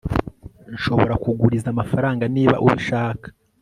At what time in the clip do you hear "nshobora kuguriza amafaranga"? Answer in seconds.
0.75-2.23